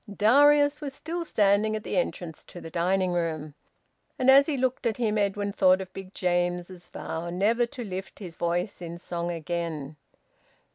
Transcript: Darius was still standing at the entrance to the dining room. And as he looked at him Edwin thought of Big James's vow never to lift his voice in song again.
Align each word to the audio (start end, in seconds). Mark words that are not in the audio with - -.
Darius 0.11 0.81
was 0.81 0.95
still 0.95 1.23
standing 1.23 1.75
at 1.75 1.83
the 1.83 1.95
entrance 1.95 2.43
to 2.45 2.59
the 2.59 2.71
dining 2.71 3.11
room. 3.11 3.53
And 4.17 4.31
as 4.31 4.47
he 4.47 4.57
looked 4.57 4.87
at 4.87 4.97
him 4.97 5.15
Edwin 5.15 5.53
thought 5.53 5.79
of 5.79 5.93
Big 5.93 6.15
James's 6.15 6.87
vow 6.89 7.29
never 7.29 7.67
to 7.67 7.83
lift 7.83 8.17
his 8.17 8.35
voice 8.35 8.81
in 8.81 8.97
song 8.97 9.29
again. 9.29 9.97